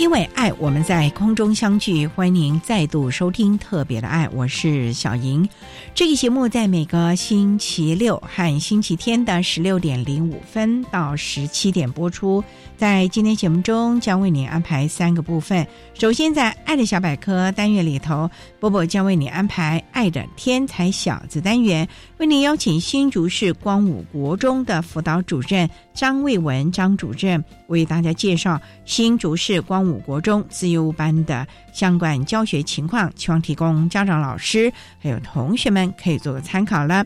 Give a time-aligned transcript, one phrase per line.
[0.00, 2.06] 因为爱，我们在空中相聚。
[2.06, 5.46] 欢迎您再度收听《特别的爱》，我是小莹。
[5.94, 12.42] 这个节目在每个星期六和星期天的十六点零五分到十七点播出。
[12.78, 15.66] 在今天节目中，将为您安排三个部分。
[15.92, 37.04] 首先，在“爱的小百科”单元里头，波波将为你安排“爱的天才小子”单元，为您邀请新竹市光武国中的辅导主任张卫文张主任为大家介绍新竹市光武五国中自由班的相关教学情况，希望提供家长、老师还有同学们可以做个参考了。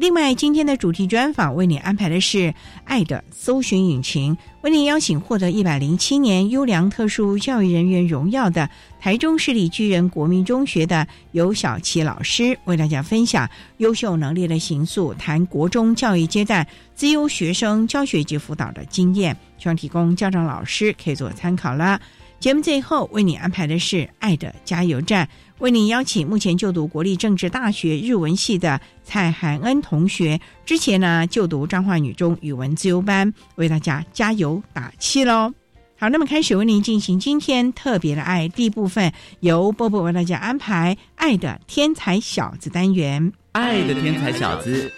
[0.00, 2.38] 另外，今天的主题专访为你安排的是
[2.86, 22.00] 《爱的搜寻引擎》，为你邀请获得一百零七年优良特殊教育人员荣耀的台中市立巨人国民中学的尤小琪老师，为大家分享优秀能力的行塑，谈国中教育阶段资优学生教学及辅导的经验，希望提供家长、老师可以做参考了。
[22.40, 25.26] 节目最后为你安排的是《爱的加油站》。
[25.58, 35.52] 为您邀请目前就读国立政治大学日文系的蔡涵恩同学，之前呢就读彰化女中语文自由班，为大家加油打气喽！
[35.98, 43.30] 好，那么开始为您进行今天特别的爱第一部分，由波波为大家安排《爱的天才小子》单元。
[43.52, 44.90] 爱的天才小子，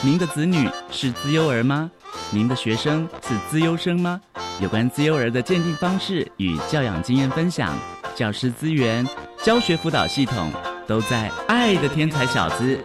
[0.00, 1.90] 您的子女是资优儿吗？
[2.30, 4.20] 您的学生是资优生吗？
[4.60, 7.76] 有关资优儿的鉴定方式与教养经验分享，
[8.14, 9.04] 教师资源。
[9.42, 10.52] 教学辅导系统
[10.86, 12.76] 都在《爱的天才小子》。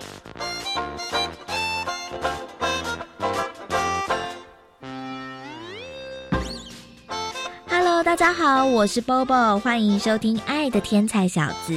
[7.70, 11.74] Hello，大家好，我是 Bobo，欢迎收听《爱的天才小子》。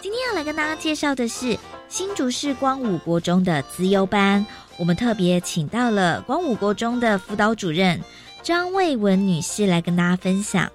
[0.00, 1.58] 今天要来跟大家介绍的是
[1.88, 4.44] 新竹市光武国中的资优班，
[4.78, 7.98] 我们特别请到了光武国中的辅导主任
[8.42, 10.70] 张卫文女士来跟大家分享。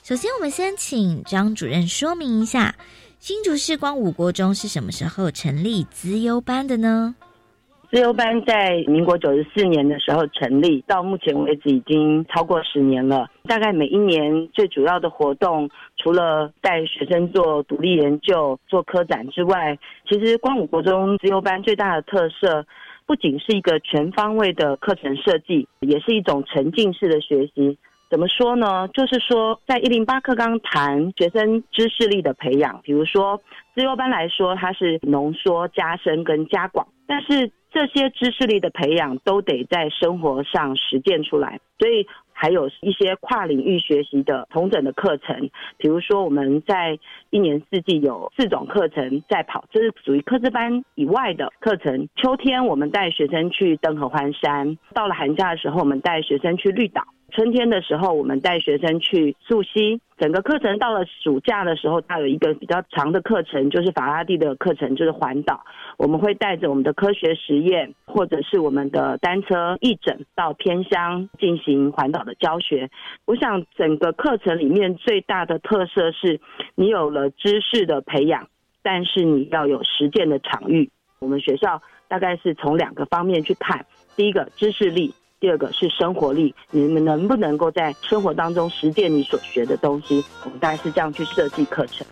[0.00, 2.76] 首先，我们先请张主任说明一下，
[3.18, 7.16] 新竹市光武国中是什么时候成立资优班的呢？
[7.90, 13.26] 资优班在民国九十四年的时候成立，到目前为止已经超过十年了。
[13.48, 19.76] 大概每一年最主要的活动，除了带学生做独立研究、做科展之外，
[20.08, 22.64] 其实光武国中资优班最大的特色，
[23.08, 27.78] 不仅是一个全方位的课程设计，也是一种沉浸式的学习。
[28.10, 28.86] 怎么说呢？
[28.88, 33.40] 就是说，在一零八课刚谈学生知识力的培养，比如说
[33.74, 42.06] 自由班来说，它是浓缩、加深跟加广，但是这些知识力的培养都得在生活上实践出来，所以
[42.40, 46.96] 还有一些跨领域学习的同整的课程，比如说我们在
[47.30, 52.08] 一年四季有四种课程在跑，这是属于课制班以外的课程。
[52.14, 57.02] 秋天我们带学生去登合欢山，到了寒假的时候，我们带学生去绿岛。
[57.30, 60.00] 春天的时候，我们带学生去溯溪。
[60.16, 65.64] 整个课程到了暑假的时候，它有一个比较长的课程，就是法拉第的课程，就是环岛。
[65.96, 72.90] 我们会带着我们的科学实验，或者是我们的单车义诊到偏乡进行环岛的教学。
[73.26, 76.40] 我想整个课程里面最大的特色是，
[76.74, 78.48] 你有了知识的培养，
[78.82, 80.90] 但是你要有实践的场域。
[81.20, 83.86] 我们学校大概是从两个方面去看，
[84.16, 85.14] 第一个知识力。
[85.40, 90.24] 第二个是生活力，你们能不能够在生活当中实践你所学的东西？
[90.44, 92.04] 我们大概是这样去设计课程。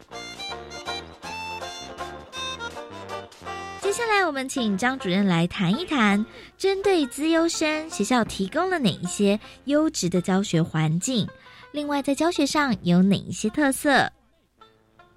[3.81, 6.25] 接下来我们请张主任来谈一谈，
[6.57, 11.27] 针对资优生，学校提供了哪一些优质的教学环境？
[11.73, 14.09] 另外，在教学上有哪一些特色？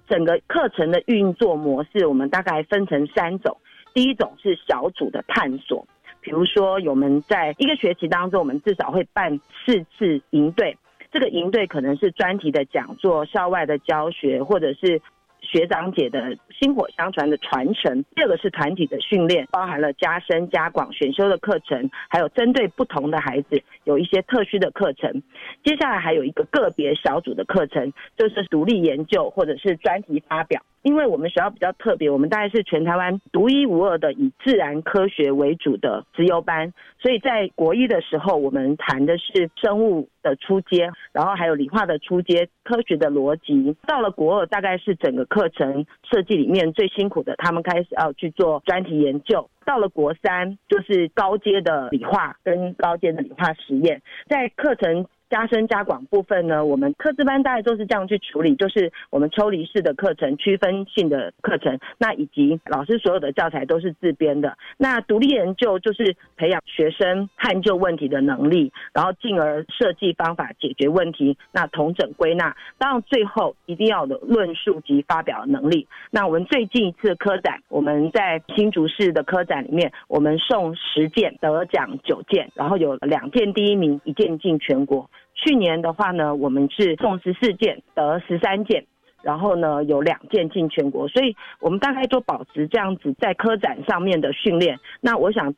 [0.08, 3.56] 整个课程的运作模式，我们大概分成三种。
[3.94, 5.86] 第一种是小组的探索，
[6.20, 10.76] 比如说我们在一个学期当中，我们至少会办四次营队。
[11.12, 15.00] 这个营队可能是专题的讲座、校外的教学，或者是。
[15.42, 25.22] 学长姐的薪火相传的传承，第二个是团体的训练，包含了加深加广选修的课程，还有针对不同的孩子有一些特需的课程。
[25.64, 30.60] 接下来还有一个个别小组的课程，就是独立研究或者是专题发表。
[30.82, 43.76] 因为我们学校比较特别，我们大概是全台湾独一无二的以自然科学为主的资优班，所以在国一的时候，我们谈的是生物的初阶，然后还有理化的初阶，科学的逻辑。
[43.86, 49.48] 到了国二，大概是整个课程设计里面最辛苦的，他们开始要去做专题研究。
[49.66, 55.06] 到了国三，就是高阶的理化跟高阶的理化实验，在课程。
[55.30, 64.58] 加深加广部分呢，我们课制班大概都是这样去处理，就是我们抽离式的课程、区分性的课程，那以及老师所有的教材都是自编的。
[64.76, 71.38] 那独立研究就是培养学生探究问题的能力，然后进而设计方法解决问题。
[71.52, 75.86] 那同整归纳，当然最后一定要的论述及发表能力。
[76.10, 85.08] 那我们最近一次科展，我们在新竹市的科展里面，我们送十件得奖九件，然后有两件第一名，一件进全国。
[85.34, 88.84] 去年的话呢，我们是送十四件得十三件，
[89.22, 94.78] 然后呢有两件进全国，所以我们大概都保持这样子在科展上面的训练。
[95.00, 95.54] 那我想，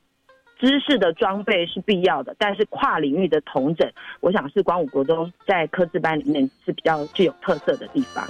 [0.60, 3.90] 知识的装备是必要的，但是跨领域的同整，
[4.20, 8.24] 我想是光武国中在科智班里面是比较具有特色的地方。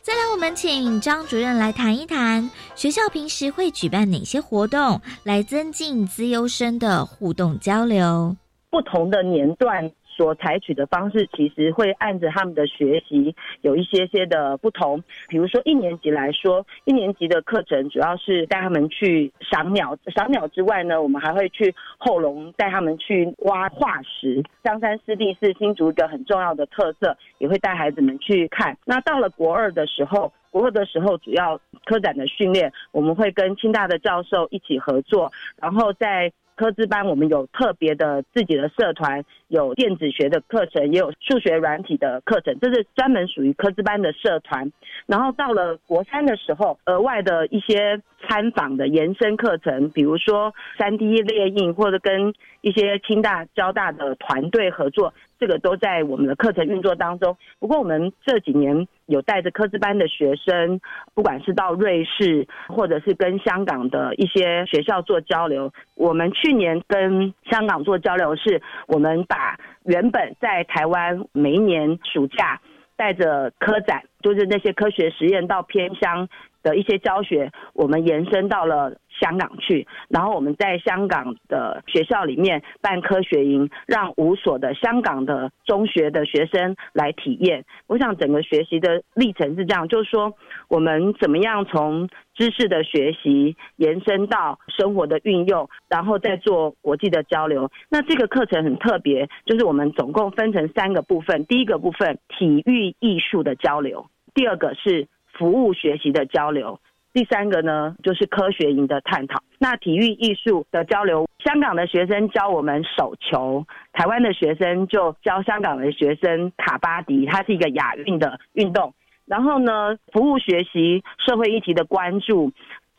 [0.00, 8.36] 再来，我们请张主任来谈一谈学校平时会举办哪些活动，来增进资优生的互动交流。
[8.72, 15.04] 不同的年段所采取的方式，其实会按着他们的学习有一些些的不同。
[15.28, 24.42] 比如说一年级来说，一年级的课程主要是带他们去赏鸟，赏鸟之外呢，我们还会去后龙带他们去挖化石。
[24.64, 28.78] 香山湿地是新竹一个很重要的特色，也会带孩子们去看。
[28.86, 35.30] 那到了国二的时候，国二的时候主要科展的训练，我们会跟清大的教授一起合作，
[35.60, 36.32] 然后在。
[36.62, 44.70] 科资班我们有特别的自己的社团，有电子学的课程，也有数学软体的课程，这是专门属于科资班的社团。
[45.06, 55.12] 然后到了国三的时候，额外的一些参访的延伸课程，比如说三 D 列印，或者跟一些清大、交大的团队合作。
[55.42, 57.36] 这个都在我们的课程运作当中。
[57.58, 60.80] 不过，我们这几年有带着科资班的学生，
[61.14, 65.72] 不管是到瑞士，或者是跟香港的一些学校做交流。
[65.96, 72.60] 我们去年跟香港做交流，是我们把原本在台湾每一年暑假
[72.94, 76.28] 带着科展，就是那些科学实验到偏乡
[76.62, 78.96] 的一些教学，我们延伸到了。
[79.20, 87.64] 香港去，然后我们在香港的学校里面办科学营，让五所的香港的中学的学生来体验。
[87.86, 90.34] 我想整个学习的历程是这样，就是说
[90.68, 97.70] 我们怎么样从知识的学习延伸到生活的运用，然后再做国际的交流。
[97.90, 105.06] 那这个课程很特别，就是我们总共分成三个部分：第一个部分体育艺术的交流，第二个是
[105.38, 106.80] 服务学习的交流。
[107.12, 109.42] 第三个呢，就是科学营的探讨。
[109.58, 118.94] 那体育艺术的交流，香港的学生教我们手球，台湾的学生就教香港的学生卡巴迪，它是一个亚运的运动。
[119.26, 122.50] 然后呢，服务学习社会议题的关注。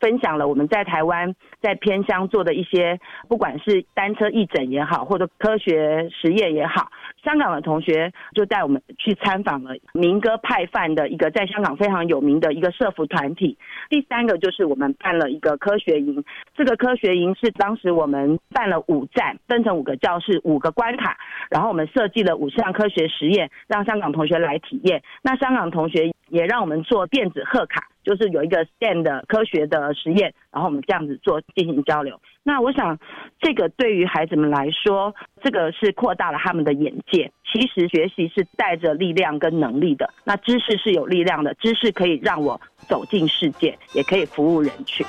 [0.04, 6.90] 分享了我们在台湾在偏乡做的一些，不管是单车义诊也好，或者科学实验也好。
[7.22, 13.56] 香港的同学就带我们去参访了民歌派饭的一个在香港非常有名的一个社服团体。
[13.88, 16.22] 第三个就是我们办了一个科学营，
[16.54, 21.16] 这个科学营是当时我们办了五站，分成五个教室、五个关卡，
[21.50, 25.02] 然后我们设计了五项科学实验，让香港同学来体验。
[25.22, 27.88] 那香港同学也让我们做电子贺卡。
[28.04, 32.20] 就是有一个 STEM 的科学的实验，然后我们这样子做进行交流。
[32.42, 32.98] 那我想，
[33.40, 37.32] 这个对于孩子们来说，这个是扩大了他们的眼界。
[37.50, 40.12] 其实学习是带着力量跟能力的。
[40.22, 45.06] 那知识是有力量的，知识可以让我走进世界，也可以服务人群。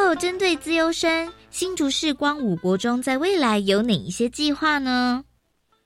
[0.00, 5.22] 后，针对自优生，新竹市光武国中在未来有哪一些计划呢？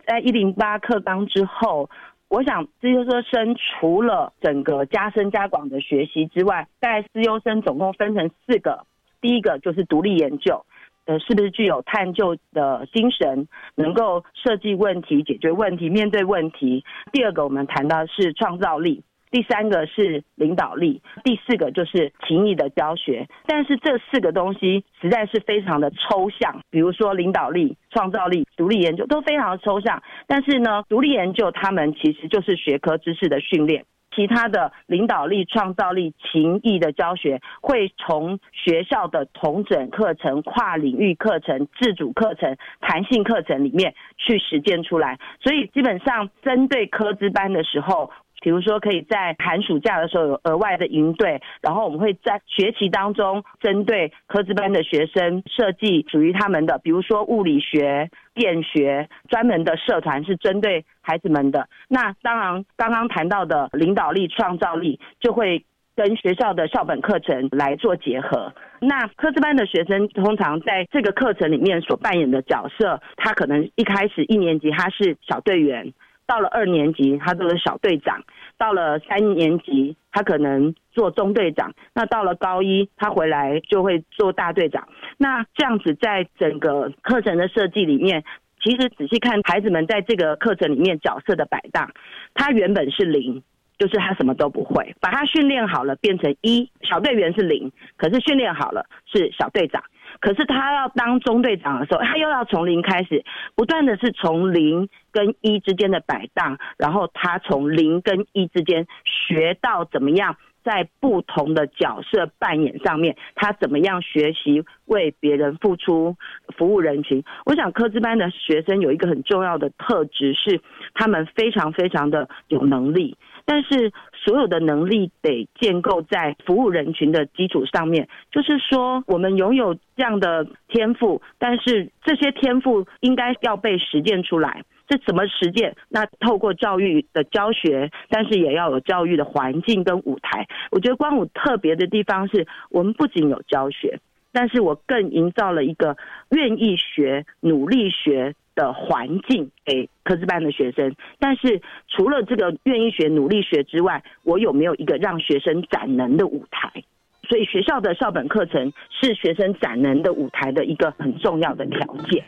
[0.07, 1.91] 在一零八课纲之后，
[2.29, 8.87] 我想资优生除了整个加深加广的学习之外，在资优生总共分成四个，
[9.21, 10.65] 第一个就是独立研究。
[11.07, 16.83] 呃，是不是具有探究的精神，能够设计问题、解决问题、面对问题？
[17.13, 19.03] 第二个，我们谈到是创造力；
[19.35, 23.27] 第三个是领导力；第四个就是情谊的教学。
[23.47, 30.01] 但是这四个东西实在是非常的抽象，比如说领导力、创造力、独立研究都非常抽象。
[30.29, 33.85] 但是呢，独立研究他们其实就是学科知识的训练。
[34.15, 45.19] 其他的领导力、创造力、情谊的教学，会从学校的同整课程、跨领域课程、自主课程、弹性课程里面去实践出来。
[45.43, 48.13] 所以基本上针对科资班的时候。
[48.45, 61.67] 比如说，可以在寒暑假的时候有额外的营队，然后我们会在学期当中针对科资班的学生设计属于他们的，比如说物理学、电学专门的社团是针对孩子们的。
[61.89, 65.65] 那当然，刚刚谈到的领导力、创造力就会
[65.97, 68.53] 跟学校的校本课程来做结合。
[68.79, 75.95] 那科资班的学生通常在这个课程里面所扮演的角色，他可能一开始一年级他是小队员。
[76.27, 78.21] 到了二年级，他做了小队长；
[78.57, 84.89] 到了三年级，他可能做中队长；那到了高一，他回来就会做大队长。
[85.19, 88.25] 那这样子，在整个课程的设计里面，
[88.63, 91.91] 其实仔细看孩子们在这个课程里面角色的摆荡，
[92.33, 93.43] 他原本是零，
[93.79, 99.83] 就是他什么都不会，把他训练好了变成一，小队员是零，可是训练好了是小队长。
[100.21, 116.17] 可是他要当中队长的时候，他又要从零开始，不断的是从零跟一之间的摆荡，然后他从零跟一之间学到怎么样在不同的角色扮演上面，他怎么样学习为别人付出
[116.57, 117.23] 服务人群。
[117.45, 120.61] 我想科资班的学生有一个很重要的特质是，
[120.95, 123.17] 他们非常非常的有能力。
[123.47, 134.65] 但是所有的能力得建构在服务人群的基础上面，就是说我们拥有这样的天赋，但是这些天赋应该要被实践出来。
[134.87, 135.75] 这怎么实践？
[135.89, 140.47] 那透过教育的教学，但是也要有教育的环境跟舞台。
[140.71, 143.99] 我觉得光武特别的地方是我们不仅有教学，
[144.33, 145.97] 但是我更营造了一个
[146.31, 148.35] 愿意学、努力学。
[148.57, 156.85] 的环境给科资班的学生，但是除了这个愿意学、努力学之外，我有没有一个让学生展能的舞台？
[157.29, 162.23] 所以学校的校本课程是学生展能的舞台的一个很重要的条件。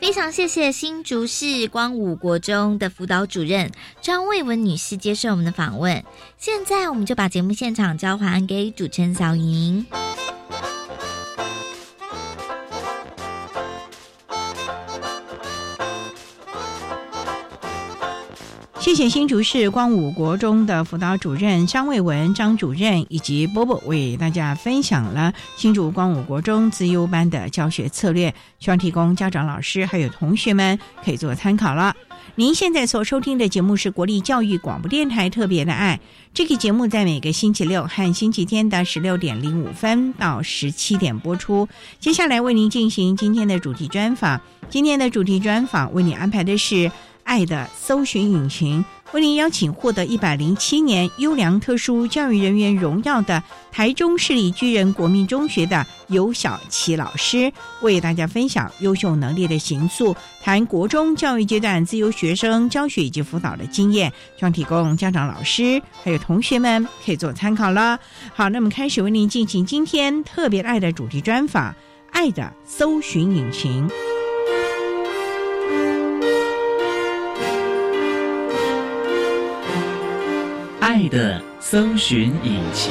[0.00, 6.04] 非常谢谢新竹市光武国中的辅导主任张卫文女士接受我们的访问。
[6.38, 9.84] 现在我们就把节目现场交还给主持人小莹。
[18.80, 31.94] 谢谢新竹市光武国中的辅导主任张卫文张主任以及波波为大家分享了新竹光武国中自优班的教学策略，希望提供家长、老师还有同学们可以做参考了。
[32.36, 35.98] 您现在所收听的节目是国立教育广播电台特别的爱，
[36.32, 41.68] 这个节目在每个星期六和星期天的十六点零五分到十七点播出。
[41.98, 46.90] 接下来为您进行今天的主题专访，今天的主题专访为您安排的是。
[47.28, 48.82] 爱的搜寻引擎
[49.12, 67.98] 为您邀请获得一百零七年优良特殊教育人员荣耀的台中市立居人国民中学的尤小琪老师，为大家分享优秀能力的行塑，谈国中教育阶段自由学生教学以及辅导的经验，希望提供家长、老师还有同学们可以做参考了。
[68.34, 71.74] 好，那么开始为您进行今天特别爱的主题专访，
[72.10, 73.88] 爱的搜寻引擎。
[80.88, 82.90] 爱的搜寻引擎。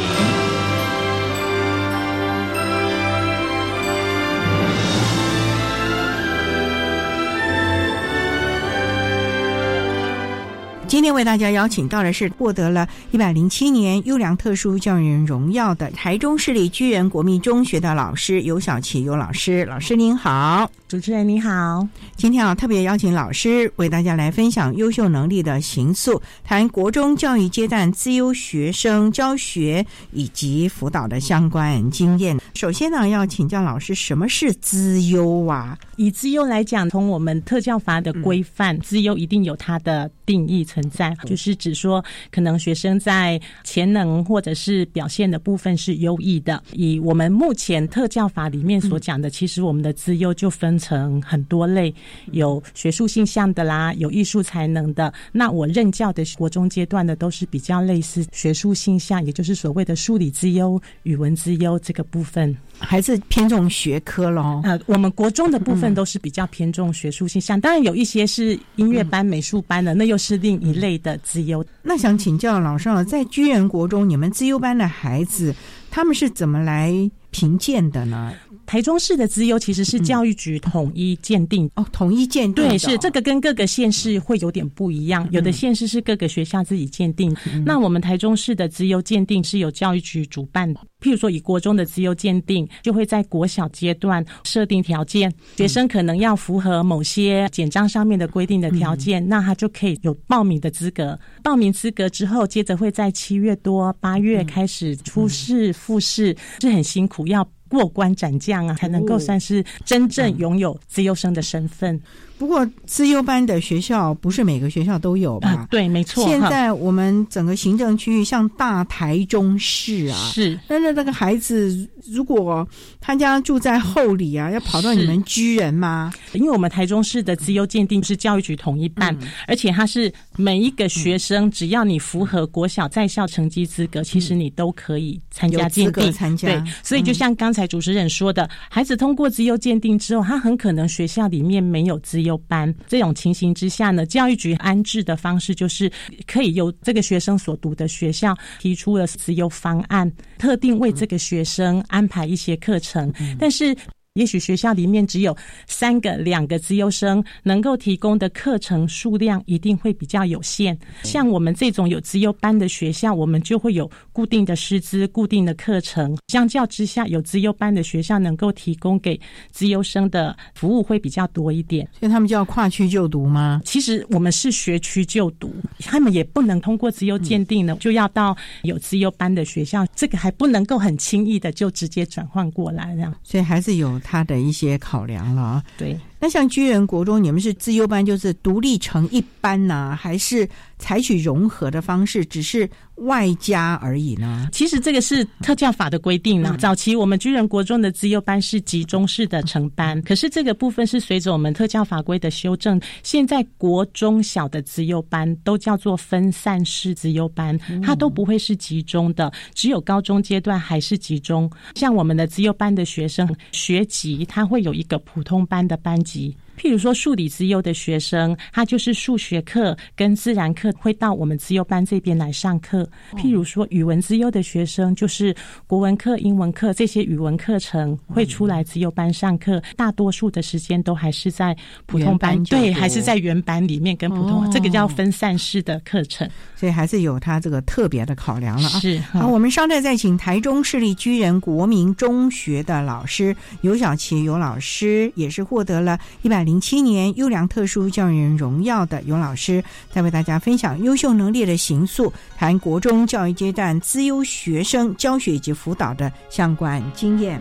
[10.88, 21.86] 今天为大家邀请到的是获得了一百零七年优良特殊教育人荣耀的台中市立居人国民中学的老师尤小琪尤老师，老师您好，主持人你好。
[22.16, 32.40] 今天啊，特别邀请老师为大家来分享优秀能力的行塑，谈国中教育阶段资优学生教学以及辅导的相关经验。
[32.54, 35.78] 首先呢，要请教老师，什么是资优啊？
[35.98, 42.02] 以资优来讲，从我们特教法的规范，资优一定有它的定义存在，就是指说，
[42.32, 46.64] 可能学生在潜能或者是表现的部分是优异的。
[46.72, 51.94] 以我们目前特教法里面所讲的，其实我们的资优就分分成很多类，
[52.32, 55.12] 有学术性向的啦，有艺术才能的。
[55.32, 62.56] 那我任教的国中阶段的都是比较类似学术性向，也就是所谓的数理之优、语文之优这个部分。
[62.80, 64.62] 还是偏重学科咯。
[64.64, 71.66] 呃，我们国中的部分都是比较偏重学术性向，当然有一些是音乐班、美术班的，那又是另一类的资优。
[71.82, 75.56] 那想请教老师啊，在居人国中，你们资优班的孩子
[75.90, 76.94] 他们是怎么来
[77.32, 78.32] 评鉴的呢？
[78.68, 81.68] 台中市的资优其实是教育局统一鉴定。
[81.76, 90.72] 哦，统一鉴定对，是这个跟各个县市会有点不一样，有的县市是各个学校自己鉴定，那我们台中市的资优鉴定是由教育局主办。
[91.00, 101.18] 譬如说，以国中的自由鉴定，就会在国小阶段设定条件，学生可能要符合某些简章上面的规定的条件，那他就可以有报名的资格。
[101.44, 112.02] 报名资格之后，接着会在七月多八月开始初试、复试，是很辛苦，要过关斩将啊，才能够算是真正拥有自由生的身份。
[112.38, 115.68] 不过，资优班的学校不是每个学校都有吧？
[115.72, 116.24] 对，没错。
[116.28, 120.60] 现在我们整个行政区域，像大台中市啊，是。
[120.68, 122.68] 那那那个孩子，如果
[123.02, 126.14] 他家住在后里啊，要跑到你们居人吗？
[126.34, 129.18] 因为我们台中市的资优鉴定是教育局统一办，
[129.48, 136.12] 而且它是每一个学生，只要你符合国小在校成绩资格，其实你都可以参加鉴定。
[136.12, 136.48] 参加。
[136.50, 142.27] 对，所以就像刚才主持人说的，孩子通过资优鉴定之后，他很可能学校里面没有资。
[142.28, 145.92] 优班这种情形之下呢，教育局安置的方式就是
[146.28, 150.08] 可以由这个学生所读的学校提出了自优方案，
[150.38, 153.76] 特定为这个学生安排一些课程，但是。
[154.18, 160.76] 也许学校里面只有三个、两个资优生，能够提供的课程数量一定会比较有限。
[161.04, 166.18] 像我们这种有资优班的学校，我们就会有固定的师资、固定的课程。
[166.30, 169.20] 相较之下，有资优班的学校能够提供给
[169.52, 171.88] 资优生的服务会比较多一点。
[172.00, 173.62] 所以他们就要跨区就读吗？
[173.66, 179.86] 其实我们是学区就读，他们也不能通过资优鉴定呢，就要到有资优班的学校。
[179.96, 183.14] 这个还不能够很轻易的就直接转换过来，这样。
[183.22, 184.02] 所以还是有。
[184.10, 186.00] 他的一些考量了啊，对。
[186.20, 190.48] 那像居人国中，你们是自优班，就是独立成一班呢，还是
[190.80, 194.48] 采取融合的方式，只是外加而已呢？
[194.52, 196.56] 其实这个是特教法的规定呢。
[196.60, 211.50] 早期我们居人国中的资优班是集中式的成班，可是这个部分是随着我们特教法规的修正，现在国中小的资优班都叫做分散式资优班，它都不会是集中的，只有高中阶段还是集中。
[211.76, 215.98] 像我们的资优班的学生学籍，他会有一个普通班的班。
[216.04, 216.36] 级。
[216.58, 222.90] 譬如说，数理资优的学生，他就是数学课跟自然课会到我们资优班这边来上课。
[223.14, 225.36] 譬如说，语文资优的学生，就是
[225.68, 229.62] 国文课、英文课这些语文课程会出来资优班上课。
[229.76, 236.28] 大多数的时间都还是在普通班，对，还是在原班里面跟普通，这个叫分散式的课程。
[236.56, 238.80] 所以还是有他这个特别的考量了啊。
[238.80, 246.47] 是好，我们稍待再请台中市立居仁国民中学的老师尤小琪尤老师，也是获得了一百。
[246.48, 257.38] 零七年优良特殊教育人荣耀的尤老师，再为大家分享优秀能力的行塑，谈国中教育阶段资优学生教学以及辅导的相关经验。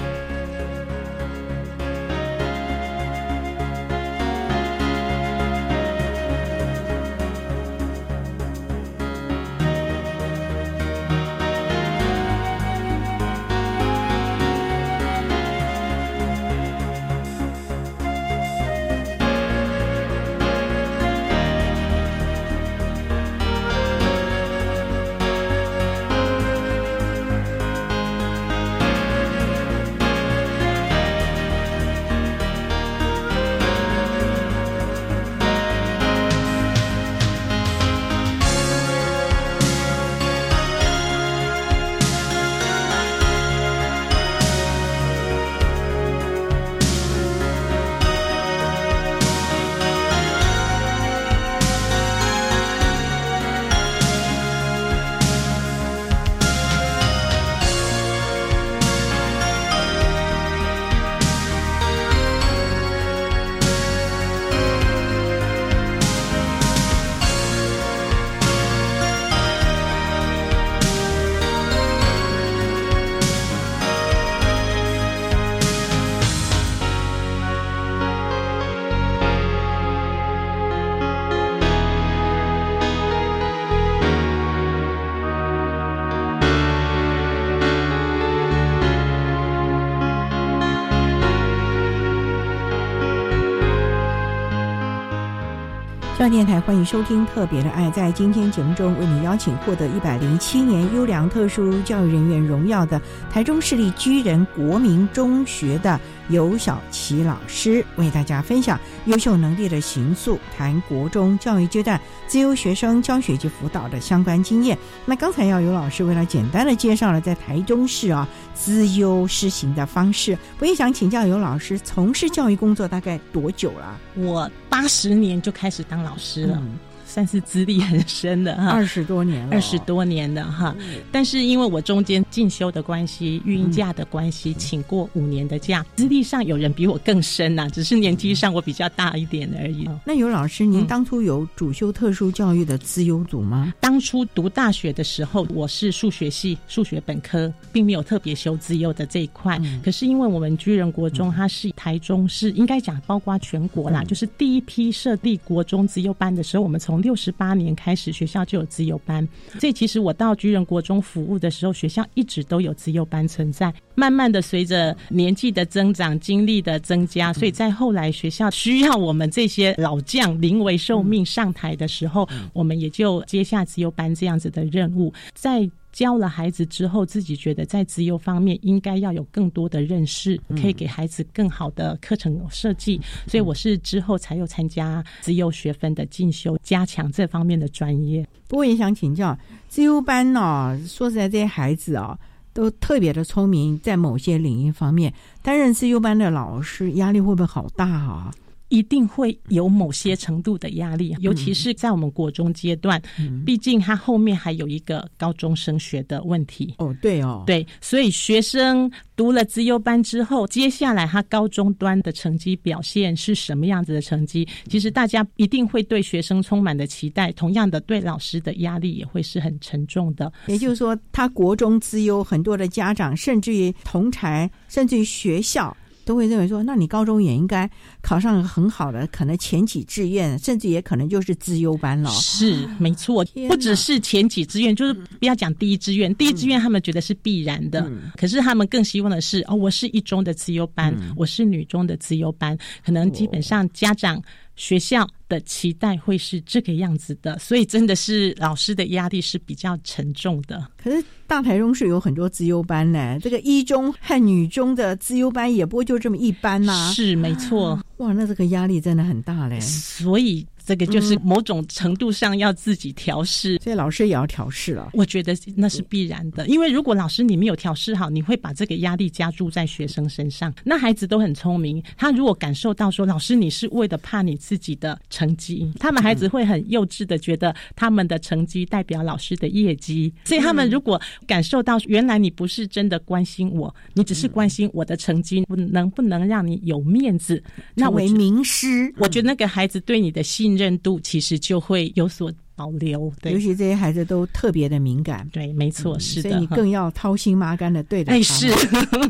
[96.28, 97.86] 电台，欢迎收听《特别的爱》。
[97.92, 114.76] 在今天节目中，为你邀请获得一百零七年优良特殊教育人员荣耀的台中市立居仁国民中学的尤小琪老师，为大家分享优秀能力的形塑，谈国中教育阶段自由学生教学及辅导的相关经验。
[115.04, 123.98] 那刚才要有老师为了简单的介绍了在台中市啊资优施行的方式，我也想请教尤老师从事教育工作大概多久了？
[124.16, 126.62] 我八十年就开始当老师了。
[127.06, 130.74] 算是资历很深的哈，二十多年了，二十多年的哈。
[131.12, 139.88] 但是因为我中间进修的关系、育婴假的关系，请过五年的假，资历上有人比我更深呐，只是年纪上我比较大一点而已。
[140.04, 143.72] 那尤老师，您当初有主修特殊教育的资优组吗？
[143.80, 149.60] 当初读大学的时候，我是数学系数学本科，并没有特别修资优的这一块。
[149.84, 159.26] 可是因为我们居仁国中，它是台中市，应该讲包括全国啦，就是第一批设立国中资优班的时候，我们从六十八年开始，学校就有资优班。
[159.59, 163.72] 所以其实我到居仁国中服务的时候，学校一直都有资优班存在。
[163.94, 175.12] 慢慢的，随着年纪的增长、经历的增加，所以在后来学校需要我们这些老将临危受命上台的时候，我们也就接下资优班这样子的任务。
[175.35, 183.00] 在教了孩子之后，自己觉得在自由方面应该要有更多的认识，可以给孩子更好的课程设计。
[183.26, 188.28] 所以我是之后才有参加自由学分的进修，加强这方面的专业。
[188.46, 189.35] 不过也想请教，
[189.68, 192.18] 自由班呢，说实在，这些孩子啊，
[192.52, 195.11] 都特别的聪明，在某些领域方面，
[195.42, 198.30] 担任自优班的老师压力会不会好大啊？
[198.68, 203.00] 一定会有某些程度的压力，尤其是在我们国中阶段，
[203.44, 206.74] 毕竟他后面还有一个高中升学的问题。
[206.79, 214.46] 哦，对哦，对，所以学生读了资优班之后，接下来他高中端的成绩表现是什么样子的成绩？
[214.68, 220.33] 其实大家一定会对学生充满的期待，同样的对老师的压力也会是很沉重的。
[220.46, 225.76] 也就是说，他国中资优，很多的家长甚至于同才，甚至于学校。
[226.05, 227.68] 都会认为说，那你高中也应该
[228.06, 232.08] 考上很好的，可能前几志愿，甚至也可能就是资优班了。
[232.10, 244.22] 是，没错，不只是前几志愿，就是不要讲第一志愿，第一志愿他们觉得是必然的，可是他们更希望的是，哦，我是一中的资优班，我是女中的资优班，可能基本上家长。
[244.58, 250.66] 学校的期待会是这个样子的，所以真的是老师的压力是比较沉重的。
[250.82, 256.90] 可是大台中是有很多资优班呢，这个一中和女中的资优班也不会就这么一般呐。
[256.94, 259.61] 是没错，哇，那这个压力真的很大嘞。
[259.61, 260.46] 所以。
[260.66, 264.90] 这个就是某种程度上要自己调试，所以老师也要调试了。
[264.94, 270.52] 我觉得那是必然的，因为如果老师你没有调试好，你会把这个压力加注在学生身上。
[270.64, 280.12] 那孩子都很聪明，他如果感受到说老师你是为了怕你自己的成绩，他们孩子会很幼稚的觉得他们的成绩代表老师的业绩。
[280.24, 287.40] 所以他们如果感受到原来你不是真的关心我，你只是关心我的成绩不能不能让你有面子，
[287.76, 288.92] 那为名师。
[288.96, 290.55] 我觉得那个孩子对你的信。
[290.56, 292.32] 韧度其实就会有所。
[292.58, 298.24] 保留，对尤其这些孩子都特别的敏感，对，没错，是的，所以你更要掏心挖肝的对待他们。
[298.24, 298.50] 是，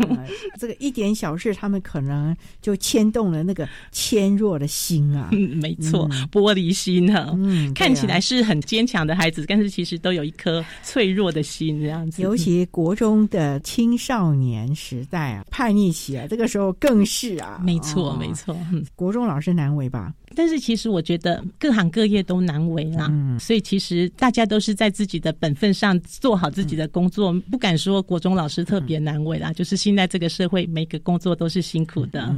[0.59, 5.28] 这个一点小事，他们可能就牵动了那个纤弱的心啊。
[5.30, 7.32] 嗯， 没错，玻璃心哈。
[7.37, 12.22] 嗯，看起来是很坚强的孩子，但是其实都有一颗脆弱的心，这样子。
[12.22, 17.61] 尤其国中的青少年时代啊，叛逆期啊，这个时候更是啊。
[17.62, 18.59] 没错，没错。
[18.96, 20.12] 国中老师难为吧？
[20.37, 23.09] 但是其实我觉得各行各业都难为啦。
[23.11, 23.38] 嗯。
[23.40, 29.53] 所以其实大家都是在自己的本分上做好自己的工作，不敢说国中老师特别难为啦。
[29.53, 32.35] 就是现在这个社会，每个工作都是辛苦的。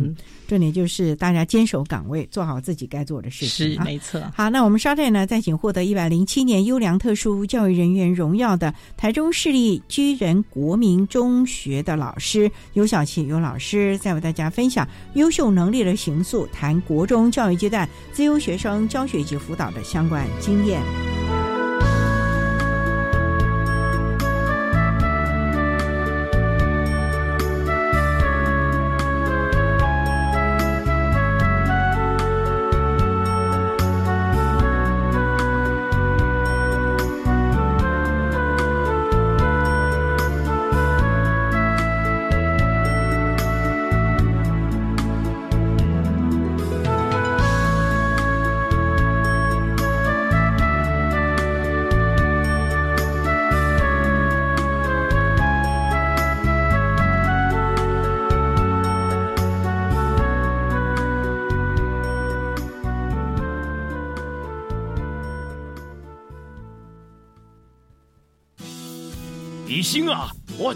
[0.47, 3.73] 重点就是大家坚守岗位，做好自己该做的事情。
[3.75, 4.23] 是没错。
[4.35, 21.28] 好，那我们稍待呢，再请获得一百零七年优良特殊教育人员荣耀的台中市立居仁国民中学的老师尤小琪尤老师，再为大家分享优秀能力的行塑，谈国中教育阶段自由学生教学及辅导的相关经验。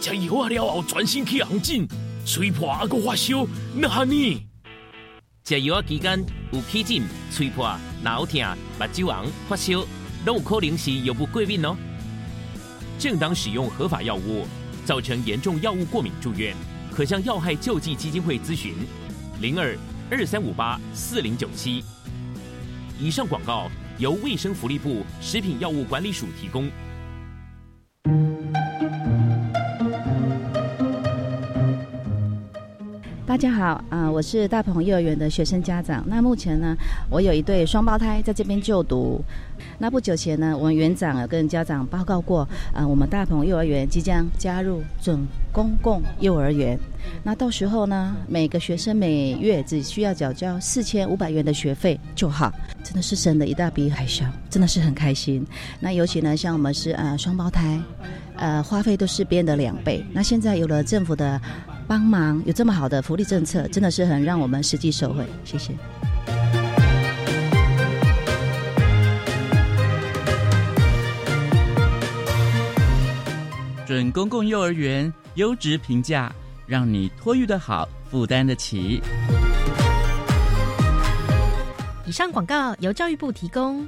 [0.02, 1.86] 食药啊了后，全身去红疹，
[2.26, 4.46] 吹破还个发烧，那呢？
[5.44, 8.40] 食药啊期间有起疹、吹破、脑痛、
[8.80, 9.86] 目睭红、发烧，
[10.24, 11.76] 都有可能是药物过敏哦。
[12.98, 14.44] 正当使用合法药物，
[14.84, 16.52] 造成严重药物过敏住院，
[16.92, 18.74] 可向药害救济基金会咨询：
[19.40, 19.78] 零二
[20.10, 21.84] 二三五八四零九七。
[22.98, 26.68] 以上广告由卫生福利部食品药物管理署提供。
[33.42, 36.04] 大家好，啊，我是大鹏幼儿园的学生家长。
[36.06, 36.76] 那目前呢，
[37.10, 39.20] 我有一对双胞胎在这边就读。
[39.78, 46.78] 那不久前呢，我们园长跟家长报告过，啊，我们大鹏幼儿园即将加入准公共幼儿园。
[47.24, 52.52] 那到时候呢，每个学生每月只需要缴交四千五百元的学费就好，
[52.84, 55.44] 真的是省了一大笔海销，真的是很开心。
[55.80, 57.80] 那尤其呢，像我们是呃双胞胎，
[58.36, 60.00] 呃花费都是别人的两倍。
[60.12, 61.40] 那现在有了政府的。
[61.86, 65.26] 帮忙有这么好的福利政策，真的是很让我们实际受惠。
[65.44, 65.74] 谢谢。
[73.86, 76.32] 准公共幼儿园优质评价，
[76.66, 79.02] 让你托育的好，负担得起。
[82.06, 83.86] 以上广告由教育部提供。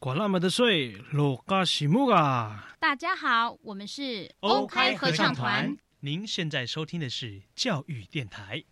[0.00, 2.69] 管那么的水，落嘎西木啊！
[2.80, 5.76] 大家好，我们是欧开合唱团。
[6.00, 8.64] 您现在收听的是教育电台。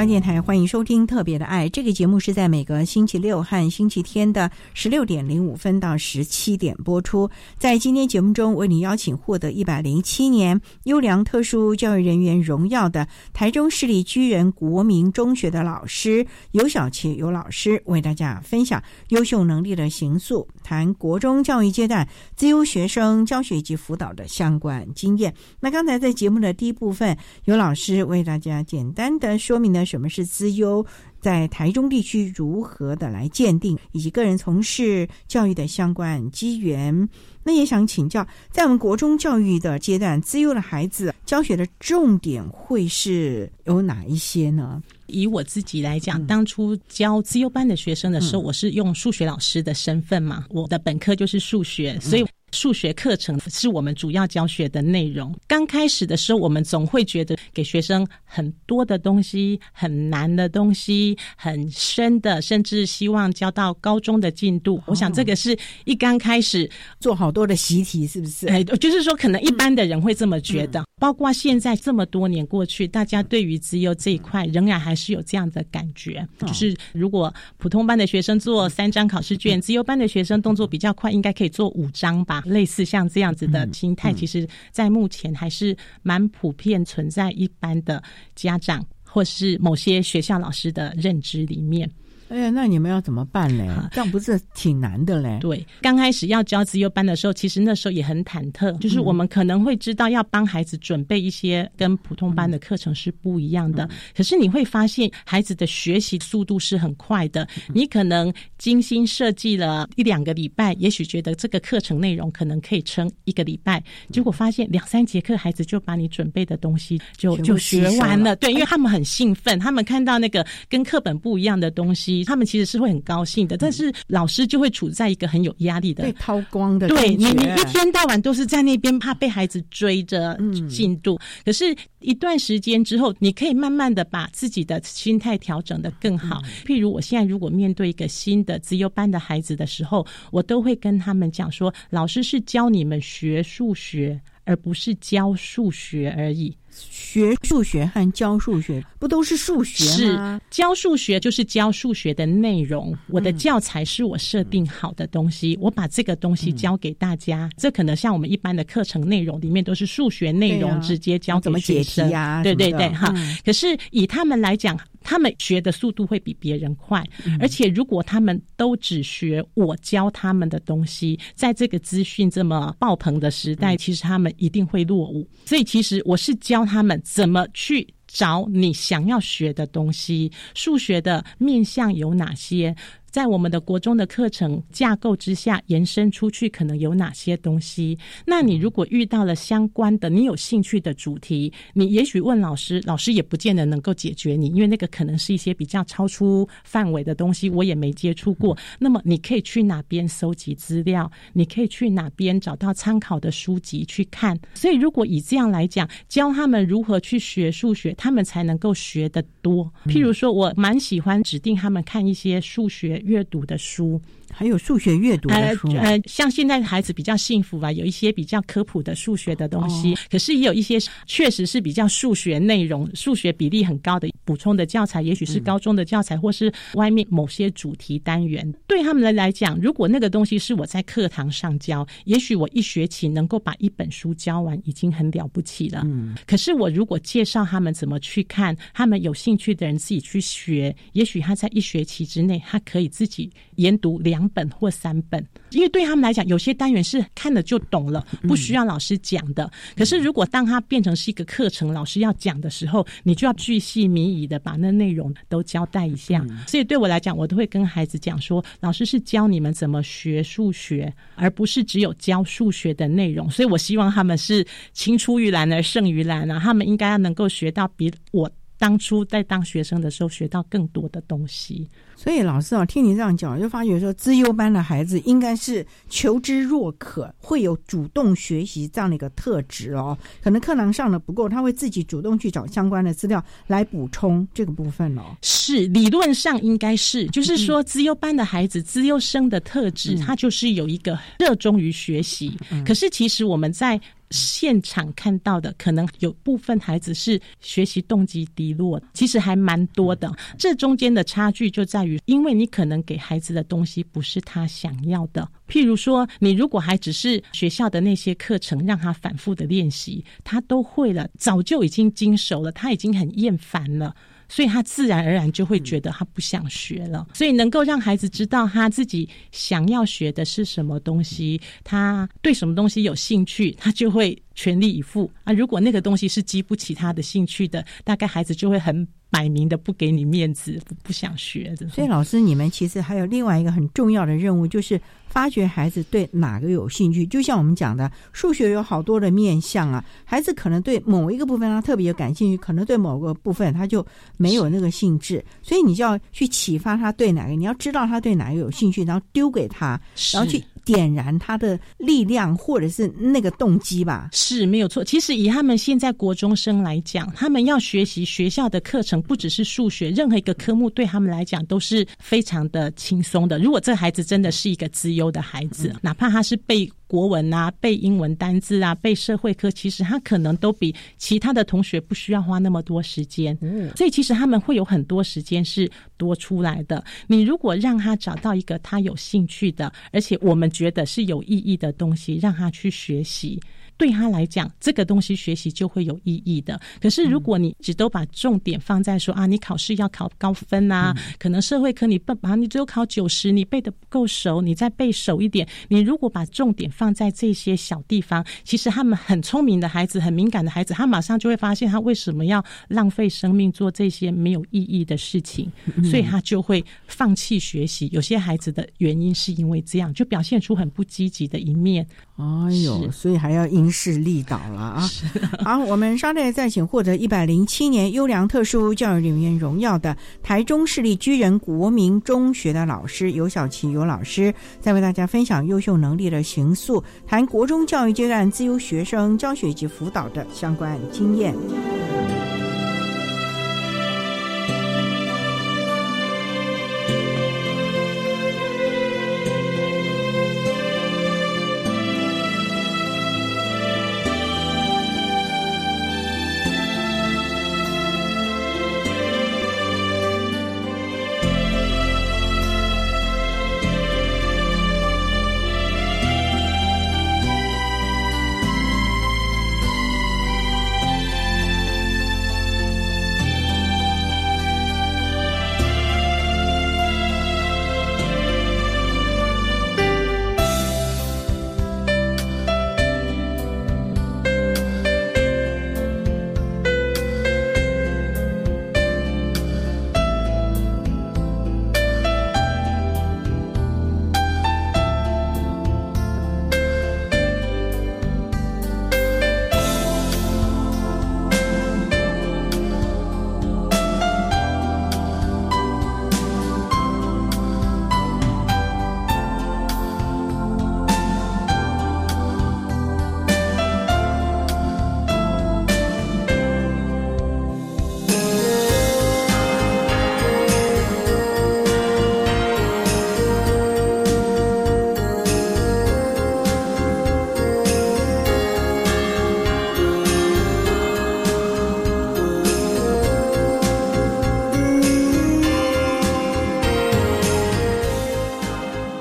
[0.00, 7.28] 小电台欢迎收听《特别的爱》这个节目，是在每个星期六和星期天的十六点零五分到十七点播出。
[7.58, 25.34] 在今天节目中，为你邀请获得一百零七年优良特殊教育人员荣耀的台中市立居人国民中学的老师尤小琪尤老师，为大家分享优秀能力的行塑，谈国中教育阶段自优学生教学及辅导的相关经验。
[25.60, 29.84] 那刚才在节目的第一部分，尤老师为大家简单的说明了。
[29.90, 30.86] 什么是资优？
[31.20, 37.08] 在台中地区如何的来鉴定，以及个人从事教育的相关机缘？
[37.42, 44.80] 那也想请教，在我们国中教育的阶段，资优的孩子教学的重点会是有哪一些呢？
[45.08, 52.24] 以我自己来讲，当初教资优班的学生的时候，我是用数学老师的身份嘛，我的本科就是数学，所以。
[52.52, 55.34] 数学课程是我们主要教学的内容。
[55.46, 64.82] 刚开始的时候，我们总会觉得给学生很多的东西、很难的东西、很深的，甚至希望教到高中的进度。
[64.86, 68.48] 我想这个是一刚开始做好多的习题，是不是？
[68.48, 70.84] 哎，就是说，可能一般的人会这么觉得。
[71.00, 82.39] 包括现在这么多年过去，大家对于自由这一块仍然还是有这样的感觉，就是如果普通班的学生做三张考试卷，自由班的学生动作比较快，应该可以做五张吧？
[82.44, 88.02] 类似像这样子的心态，其实，在目前还是蛮普遍存在一般的
[88.34, 91.90] 家长或是某些学校老师的认知里面。
[92.30, 93.68] 哎呀，那你们要怎么办嘞？
[93.90, 95.36] 这样不是挺难的嘞？
[95.42, 103.88] 对，刚开始要教自优班的时候，其实那时候也很忐忑，就是我们可能会知道要帮孩子准备一些跟普通班的课程是不一样的。
[104.16, 107.48] 可是你会发现，孩子的学习速度是很快的。
[107.74, 118.36] 你可能精心设计了一两个礼拜，也许觉得这个课程内容可能可以撑一个礼拜，结果发现两三节课，孩子就把你准备的东西就就学完了。
[118.36, 122.19] 对，因为他们很兴奋，他们看到那个跟课本不一样的东西。
[122.24, 131.18] 他们其实是会很高兴的，但是老师就会处在一个很有压力的被掏光的对你，你一天到晚都是在那边怕被孩子追着进度。
[131.44, 136.42] 可是，一段时间之后，你可以慢慢的把自己的心态调整的更好。
[136.64, 144.20] 譬如，我现在如果面对一个新的自由班的孩子的时候，我都会跟他们讲说，老师是教你们学数学。
[144.44, 146.52] 而不是教数学而已。
[146.70, 150.40] 学数学和教数学不都是数学吗？
[150.50, 157.50] 教数学就是教数学的内容，我的教材是我设定好的东西，我把这个东西教给大家。
[157.56, 162.42] 这可能像我们一般的课程内容里面都是数学内容，直接教怎么解题啊？
[162.42, 163.12] 对对对，哈。
[163.44, 164.78] 可是以他们来讲。
[165.02, 167.04] 他们学的速度会比别人快，
[167.38, 175.26] 而且如果他们都只学我教他们的东西，在这个资讯这么爆棚的时代，其实他们一定会落伍。
[175.46, 180.30] 所以，其实我是教他们怎么去找你想要学的东西。
[180.54, 182.74] 数学的面向有哪些？
[183.10, 187.98] 在我们的国中的课程架构之下延伸出去，可能有哪些东西？
[188.24, 198.56] 那你如果遇到了相关的你有兴趣的主题，你也许问老师，老师也不见得能够解决你，因为那个可能是一些比较超出范围的东西，我也没接触过。
[198.78, 201.10] 那么你可以去哪边搜集资料？
[201.32, 204.38] 你可以去哪边找到参考的书籍去看？
[204.54, 209.68] 所以如果以这样来讲，教他们如何去学数学，他们才能够学得多。
[209.86, 212.99] 譬如说，我蛮喜欢指定他们看一些数学。
[213.04, 214.00] 阅读的书。
[214.32, 228.50] 还有数学阅读的书，呃，像现在的孩子比较幸福吧，有一些比较科普的数学的东西，可是也有一些确实是比较数学内容、数学比例很高的补充的教材，也许是高中的教材，或是外面某些主题单元。
[228.66, 235.82] 对他们来讲，如果那个东西是我在课堂上教，也许我一学期能够把一本书教完，已经很了不起了。
[235.84, 244.30] 嗯，可是我如果介绍他们怎么去看，他们有兴趣的人自己去学，也许他在一学期之内，他可以自己研读两。
[244.32, 249.50] 本或三本，因为对他们来讲，有些单元是看了就懂了，不需要老师讲的。
[249.76, 256.24] 可是，如果当它变成是一个课程，老师要讲的时候，你就要巨细靡遗的把那内容都交代一下。
[256.46, 263.28] 所以，对我来讲，我都会跟孩子讲说，老师是教你们怎么学数学，而不是只有教数学的内容。
[263.28, 266.38] 所以我希望他们是青出于蓝而胜于蓝啊！
[266.38, 271.66] 他们应该要能够学到比我当初在当学生的时候学到更多的东西。
[271.96, 279.96] 所以老师啊，听你这样讲，就发觉说，资优班的孩子应该是求知若渴，会有主动学习这样的一个特质哦。
[280.22, 285.02] 可能课堂上的不够，他会自己主动去找相关的资料来补充这个部分哦。
[285.22, 292.36] 是，理论上应该是，就是说，资优班的孩子，资优生的特质，他就是有一个热衷于学习。
[292.66, 300.12] 可是，其实我们在现场看到的，可能有部分孩子是学习动机低落，其实还蛮多的。
[300.36, 301.98] 这中间的差距就在于。
[302.06, 313.94] 因为你可能给孩子的东西不是他想要的，譬如说，你如果还只是学校的那些课程让他反复的练习，他都会了，早就已经经熟了，他已经很厌烦了。
[314.30, 317.06] 所以他自然而然就会觉得他不想学了。
[317.12, 325.32] 所以能够让孩子知道他自己想要学的是什么东西，他对什么东西有兴趣，他就会全力以赴啊。
[325.32, 331.54] 如果那个东西是激不起他的兴趣的，大概孩子就会很摆明的不给你面子，不不想学。
[331.68, 334.80] 所以老师，你们其实还有另外一个很重要的任务，就是。
[335.10, 339.84] 发掘孩子对哪个有兴趣，就像我们讲的，数学有好多的面向啊。
[340.04, 343.84] 孩子可能对某一个部分他特别有感兴趣，可能对某个部分他就
[344.16, 345.22] 没有那个兴致。
[345.42, 349.80] 所以你就要去启发他对哪个，你要知道他对哪个有兴趣，然后丢给他，
[350.12, 354.10] 然后去点燃他的力量或者是那个动机吧。
[354.12, 354.84] 是没有错。
[354.84, 363.38] 其实以他们现在国中生来讲，他们要学习学校的课程，不只是数学，任何一个科目对他们来讲都是非常的轻松的。
[363.38, 373.36] 如果这孩子真的是一个资优的孩子，哪怕他是背国文啊、背英文单字啊、背社会科，其实他可能都比其他的同学不需要花那么多时间。
[373.40, 376.84] 嗯，所以其实他们会有很多时间是多出来的。
[377.06, 383.40] 你如果让他找到一个他有兴趣的，而且我们觉得是有意义的东西，让他去学习。
[383.80, 386.60] 对他来讲，这个东西学习就会有意义的。
[386.82, 395.48] 可是，如果你只都把重点放在说啊，你考试要考高分啊，可能社会科你不把你只有考九十，你背的不够熟，你再背熟一点。
[395.68, 405.50] 你如果把重点放在这些小地方，其实他们很聪明的孩子，很敏感的孩子，他马上就会发现他为什么要浪费生命做这些没有意义的事情，
[405.82, 407.88] 所以他就会放弃学习。
[407.92, 411.86] 有些孩子的原因是因为这样，就表现出很不积极的一面。
[412.20, 414.90] 哎呦，所以还要因势利导了啊！
[415.44, 431.34] 好，我们稍待再请获得一百零七年优良特殊教育人员荣耀的台中市立居仁国民中学的老师尤小琪尤老师，再为大家分享优秀能力的行塑，谈国中教育阶段自由学生教学及辅导的相关经验。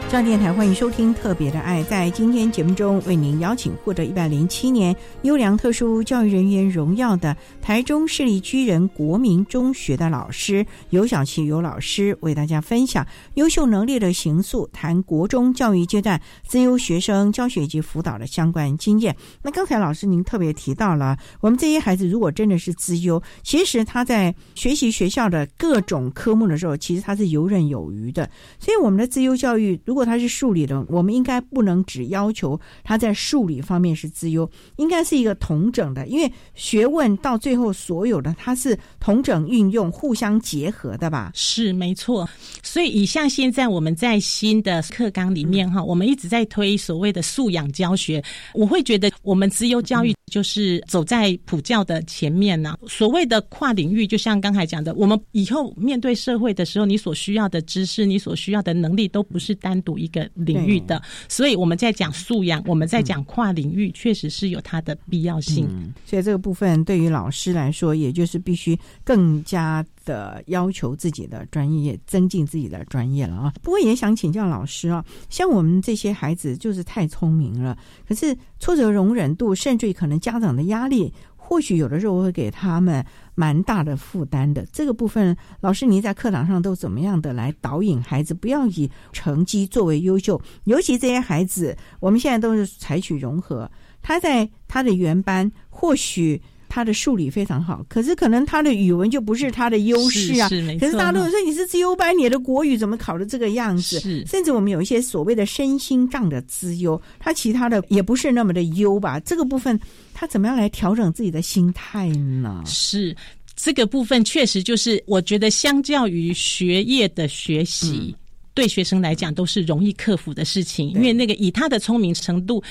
[0.10, 1.84] 上电台，欢迎收听《特别的爱》。
[1.86, 13.06] 在今天节目中，为您邀请获得一百零七年优良特殊教育人员荣耀的台中市立居人国民中学的老师尤小琪尤老师，为大家分享
[13.36, 19.16] 优秀能力的形塑，谈国中教育阶段自优学生教学以及辅导的相关经验。
[19.44, 28.28] 那刚才老师您特别提到了，我们这些孩子如果真的是资优，其实他在学习学校的各种科目的时候，其实他是游刃有余的。
[28.58, 41.34] 所以我们的自优教育，如果如果他是数理的，我们应该不能只要求他在数理方面是自优，应该是一个同整的，因为学问到最后所有的它是同整运用、互相结合的吧？
[41.36, 42.30] 是没错。
[42.64, 48.24] 所以以像现在我们在新的课纲里面哈，我们一直在推所谓的素养教学，
[48.54, 52.78] 我会觉得我们自优教育就是走在普教的前面呢。
[52.88, 61.02] 所谓的跨领域，就像刚才讲的，我们以后面对社会的时候，你所需要的知识，你所需要的能力，都不是单独一个领域的。
[61.28, 65.68] 所以我们在讲素养，我们在讲跨领域，确实是有它的必要性。
[66.06, 73.54] 所以这个部分对于老师来说，也就是必须更加的要求自己的专业，增进自己的专业了啊。
[73.62, 83.06] 不过也想请教老师啊，像我们这些孩子就是太聪明了，可是挫折容忍度，甚至于可能家长的压力，或许有的时候会给他们
[83.36, 84.66] 蛮大的负担的。
[84.74, 90.42] 这个部分，老师您在课堂上都怎么样的来导引孩子，不要以成绩作为优秀？
[90.64, 93.70] 尤其这些孩子，我们现在都是采取融合，
[94.02, 96.42] 他在他的原班或许。
[96.70, 100.48] 他的数理非常好，可是可能他的语文就不是他的优势啊。
[100.80, 104.00] 可是大家都说你是自优班，你的国语怎么考的这个样子？
[104.00, 104.26] 是。
[104.28, 109.20] 甚至我们有一些所谓的身心障的资优，他其他的也不是那么的优吧？
[109.22, 109.78] 这个部分
[110.14, 112.62] 他怎么样来调整自己的心态呢？
[112.66, 113.16] 是
[113.56, 118.16] 这个部分确实就是，我觉得相较于学业的学习，
[118.54, 122.64] 对学生来讲都是容易克服的事情，因为那个以他的聪明程度。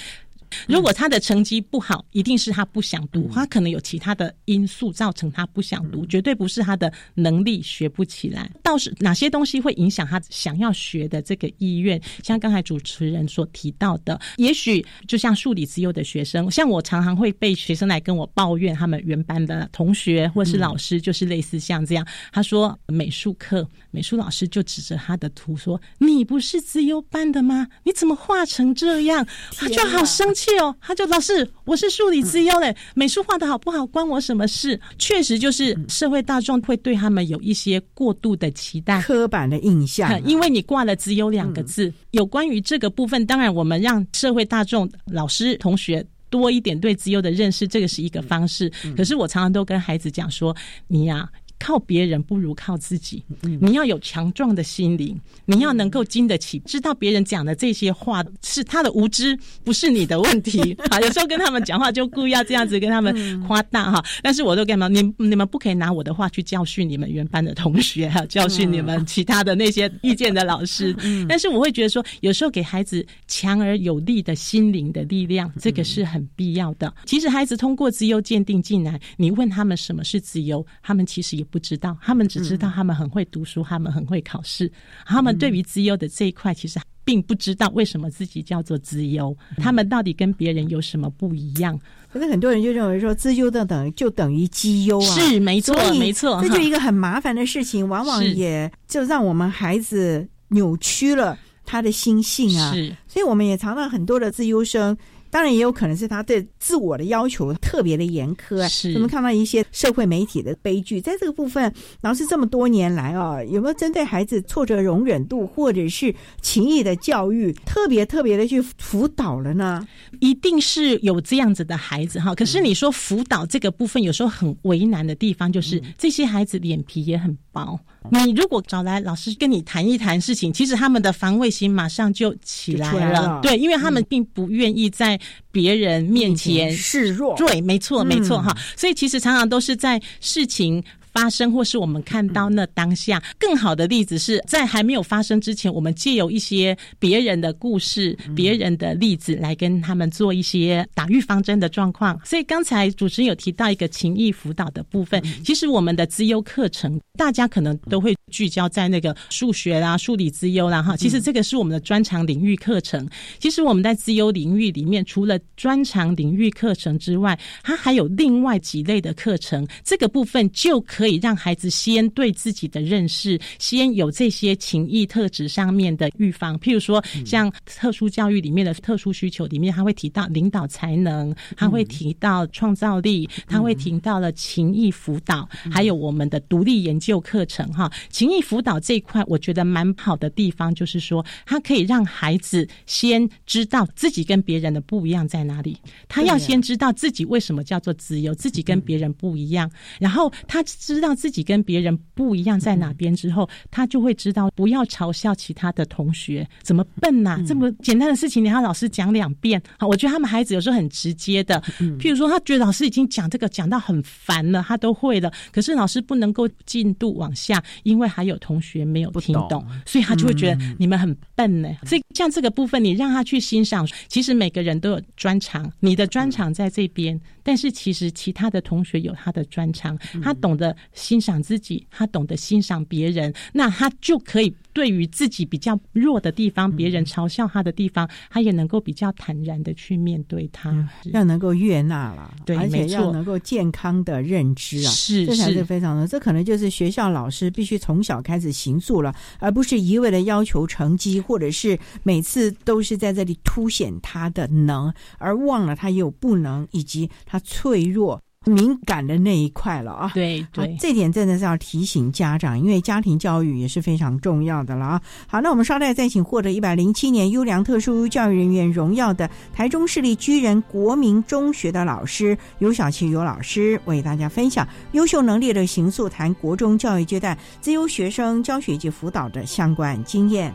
[0.67, 8.51] 如果他的成绩不好，一定是他不想读，他可能有其他的因素造成他不想读，绝对不是他的能力学不起来。
[8.63, 12.01] 倒是哪些东西会影响他想要学的这个意愿？
[12.23, 27.67] 像刚才主持人所提到的，也许就像数理自优的学生，像我常常会被学生来跟我抱怨，他们原班的同学或是老师，就是类似像这样，他说美术课美术老师就指着他的图说：“你不是自优班的吗？
[27.85, 29.27] 你怎么画成这样？”
[29.57, 30.29] 他就好生。
[30.39, 34.81] 气哦，他就老师，我是数理之优嘞，美术画的好不好关我什么事？
[34.97, 40.23] 确实就是社会大众会对他们有一些过度的期待、刻板的印象。
[40.25, 48.71] 因为你挂了“只有”两个字，有关于这个部分，当然我们让社会大众、老师、同学多一点对自优的认识，这个是一个方式。
[48.97, 50.55] 可是我常常都跟孩子讲说，
[50.87, 51.29] 你呀。
[51.59, 53.23] 靠别人不如靠自己。
[53.43, 60.73] 你要有强壮的心灵，你要能够经得起，知道别人讲的这些话是他的无知，不是你的问题。
[60.91, 64.05] 啊，有时候跟他们讲话就故意要这样子跟他们夸大哈。
[64.23, 64.87] 但是我都干嘛？
[64.87, 70.95] 你你们不可以拿我的话去教训你们原班的同学，还有教训你们其他的那些意见的老师。
[71.29, 76.95] 但是我会觉得说，有时候给孩子强而有力的心灵的力量，这个是很必要的。
[77.05, 81.48] 其实孩子通过自由鉴定进来，你问他们什么是自由，他们其实也。
[81.51, 84.71] 不知道，他们只知道他们很会读书，他们很会考试。
[85.05, 91.79] 他们对于资优的这一块，其实并不知道为什么自己叫做资优，他们到底跟别人有什么不一样？
[92.13, 102.73] 可是很多人就认为说，资优的等就等于绩优啊，是没错，没错，这就一个很麻烦的事情，往往也就让我们孩子扭曲了他的心性啊。
[102.73, 104.97] 是，所以我们也常常很多的自优生。
[105.31, 108.69] 当然也有可能是他对自我的要求特别的严苛。
[108.69, 119.87] 是，我们看到一些社会媒体的悲剧，在这个部分，老师这么多年来啊，有没有针对孩子挫折容忍度或者是情谊的教育，特别特别的去辅导了呢？
[120.21, 122.35] 一定是有这样子的孩子哈。
[122.35, 127.79] 可是你说辅导这个部分，有时候很为难的地方，就是这些孩子脸皮也很薄。
[128.11, 133.41] 你如果找来老师跟你谈一谈事情，其实他们的防卫心马上就起来了。
[133.43, 135.19] 对，因为他们并不愿意在
[135.51, 137.37] 别人面前示弱。
[137.37, 138.57] 对，没错，没错哈。
[138.77, 140.83] 所以其实常常都是在事情。
[141.19, 152.17] 发生或是我们看到那当下更好的例子是在还没有发生之前，我们借由一些别人的故事、别人的例子来跟他们做一些打预防针的状况。
[152.25, 160.97] 所以刚才主持人有提到一个情谊辅导的部分，其实我们的资优课程，大家可能都会聚焦在那个数学啦、数理资优啦哈。
[160.97, 163.09] 其实这个是我们的专长领域课程。
[163.41, 169.67] 其实我们在资优领域里面，除了专长领域课程之外，它还有另外几类的课程。
[169.83, 171.08] 这个部分就可以。
[171.09, 176.59] 可以让孩子先对自己的认识，先有这些情谊特质上面的预防。
[176.59, 187.67] 譬如说，像特殊教育里面的特殊需求里面，他会提到领导才能，他会提到创造力，他会提到了情谊辅导，还有我们的独立研究课程。
[187.73, 195.75] 哈，情谊辅导这一块，我觉得蛮好的地方就是说，它可以让孩子先知道自己跟别人的不一样在哪里，
[196.07, 200.63] 他要先知道自己为什么叫做自由，自己跟别人不一样，然后他
[200.95, 209.61] 知道自己跟别人不一样在哪边之后，他就会知道不要嘲笑其他的同学怎么笨呐，这么简单的事情你要老师讲两遍。
[209.79, 211.61] 好，我觉得他们孩子有时候很直接的，
[211.99, 221.69] 譬如说他觉得老师已经讲这个讲到很烦了，他都会了，可是老师不能够进度往下，因为还有同学没有听懂，所以他就会觉得你们很笨呢。
[221.85, 246.07] 所以像这个部分，你让他去欣赏，其实每个人都有专长，你的专长在这边，但是其实其他的同学有他的专长，他懂得欣赏自己，他懂得欣赏别人，那他就可以对于自己比较弱的地方，别人嘲笑他的地方，他也能够比较坦然的去面对他，要能够悦纳了，对，而且要能够健康的认知啊，是这才是是非常的。
[246.07, 258.21] 这可能就是学校老师必须从小开始行塑了，而不是一味的要求成绩，或者是每次都是在这里凸显他的能，而忘了他有不能以及他脆弱。
[258.49, 265.03] 敏感的那一块了啊，对好对，这点真的是要提醒家长，因为家庭教育也是非常重要的了啊。
[265.27, 280.53] 好，那我们稍待再请获得一百零七年优良特殊教育人员荣耀的台中市立居仁国民中学的老师尤小琪尤老师，为大家分享优秀能力的行塑谈国中教育阶段自由学生教学及辅导的相关经验。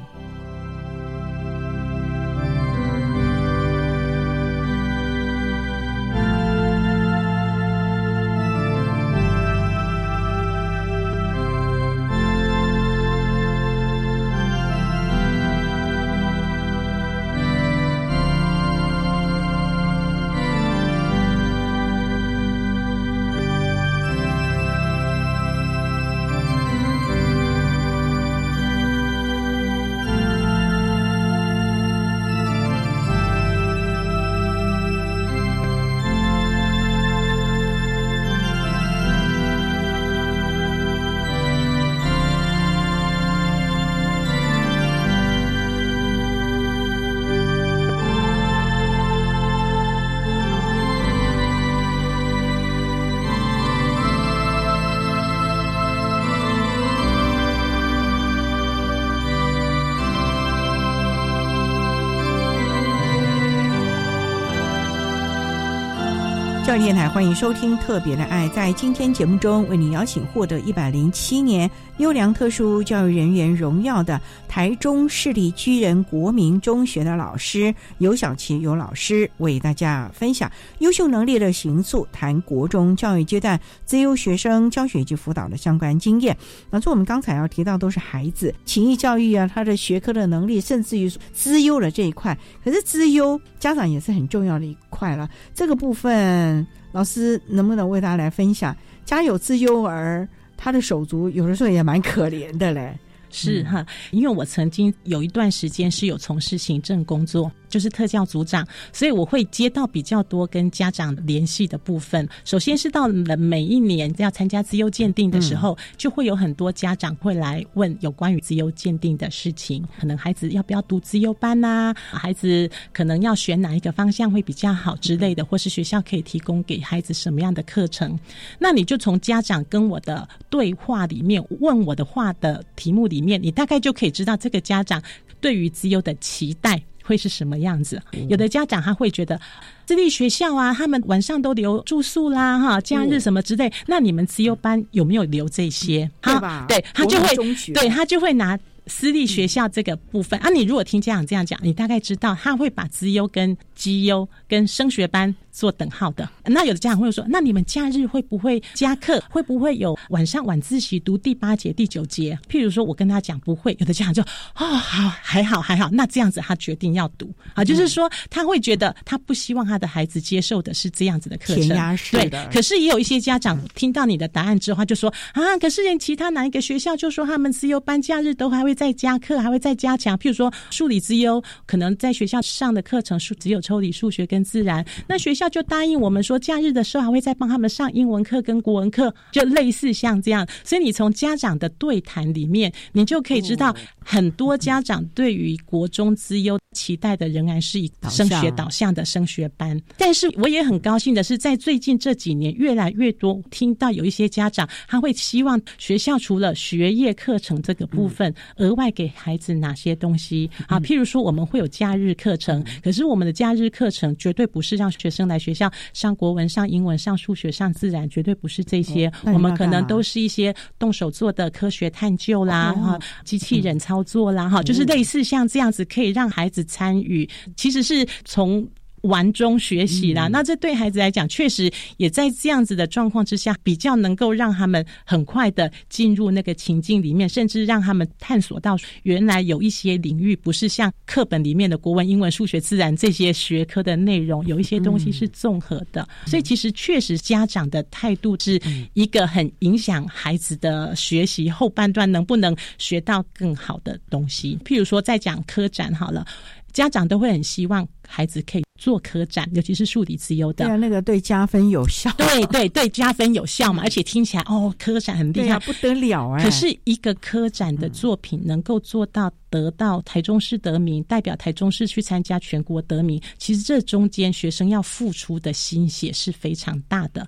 [66.74, 68.49] 教电台欢迎收听《特别的爱》。
[68.51, 71.69] 在今天节目中，为你邀请获得一百零七年
[71.99, 86.36] 优良特殊教育人员荣耀的台中市立居人国民中学的老师尤小琪尤老师，为大家分享优秀能力的行塑，谈国中教育阶段自优学生教学及辅导的相关经验。
[86.71, 92.36] 那这我们刚才要提到都是孩子情谊教育啊，他的学科的能力，甚至于资优的这一块。
[92.63, 96.62] 可是资优家长也是很重要的一块了，这个部分。
[96.94, 98.74] 老师能不能为大家来分享？
[99.04, 100.26] 家有自幼儿，
[100.56, 102.98] 他的手足有的时候也蛮可怜的嘞。
[103.30, 112.30] 是哈，因为我曾经有一段时间是有从事行政工作，就是特教组长，所以我会接到比较多跟家长联系的部分。
[112.45, 128.19] 首先是到了每一年要参加资优鉴定的时候，就会有很多家长会来问有关于资优鉴定的事情，可能孩子要不要读资优班呐、孩子可能要选哪一个方向会比较好之类的，或是学校可以提供给孩子什么样的课程。
[128.59, 135.01] 那你就从家长跟我的对话里面问我的话的题目里面，你大概就可以知道这个家长
[135.41, 138.01] 对于资优的期待会是什么样子。
[138.30, 139.39] 有的家长他会觉得。
[139.86, 143.70] 私立学校啊，他们晚上都留住宿啦，哈，假日什么之类。
[143.86, 146.10] 那你们资优班有没有留这些？
[146.22, 147.36] 对吧对他就会
[147.74, 150.49] 对他就会拿私立学校这个部分啊。
[150.49, 156.28] 你如果听家长这样讲，你大概知道他会把资优跟绩优跟升学班做等号的。
[156.45, 159.24] 那有的家长会说，那你们假日会不会加课？
[159.30, 162.38] 会不会有晚上晚自习读第八节、第九节？
[162.49, 180.18] 譬如说我跟他讲不会，有的家长就哦好还好还好，那这样子他决定要读啊，就是说他会觉得他不希望他的孩子接受的是这样子的课程，对可是也有一些家长听到你的答案之后，他就说啊，可是连其他哪一个学校就说他们自优班假日都还会再加课，还会再加强。
[180.18, 190.48] 譬如说数理之优，可能在学校上的课程数只有抽离数学跟自然，那学校校就答应我们说，假日的时候还会再帮他们上英文课跟国文课，就类似像这样。
[190.64, 199.80] 所以你从家长的对谈里面，你就可以知道，很多家长对于国中资优期待的仍然是以升学导向的升学班。
[199.98, 210.80] 但是我也很高兴的是，在最近这几年，越来越多听到有一些家长他会希望学校除了学业课程这个部分，额外给孩子哪些东西啊？
[210.80, 219.12] 譬如说，我们会有假日课程，可是我们的假日课程绝对不是让学生来学校上国文、上英文、上数学、上自然，绝对不是这些。
[219.26, 227.30] 我们可能都是一些动手做的科学探究啦，哈，机器人操作啦，哈，就是类似像这样子，可以让孩子参与。
[227.56, 228.68] 其实是从。
[229.04, 246.08] 玩中学习啦，那这对孩子来讲，确实也在这样子的状况之下，比较能够让他们很快的进入那个情境里面，甚至让他们探索到原来有一些领域不是像课本里面的国文、英文、数学、自然这些学科的内容，有一些东西是综合的。
[246.26, 248.58] 所以其实确实家长的态度是
[248.93, 254.58] 一个很影响孩子的学习后半段能不能学到更好的东西。
[254.64, 256.26] 譬如说在讲科展好了。
[256.74, 260.65] 家长都会很希望孩子可以做科展，尤其是数理自优的。
[260.65, 262.11] 对啊，那个对加分有效。
[262.17, 266.43] 对对对，加分有效嘛，而且听起来哦，科展很厉害，不得了哎。
[266.43, 277.28] 可是一个科展的作品能够做到得到台中市得名，代表台中市去参加全国得名，其实这中间学生要付出的心血是非常大的。